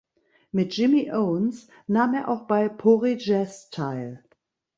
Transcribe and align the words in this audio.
Mit 0.51 0.75
Jimmy 0.77 1.11
Owens 1.11 1.67
nahm 1.85 2.15
er 2.15 2.27
auch 2.27 2.47
bei 2.47 2.67
Pori 2.69 3.17
Jazz 3.19 3.69
teil. 3.69 4.23